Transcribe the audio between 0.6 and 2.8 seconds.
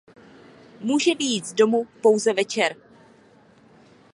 Může vyjít z domu pouze večer.